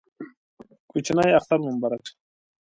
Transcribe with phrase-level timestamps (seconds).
[0.89, 2.13] کوچینۍ اختر مو مبارک شه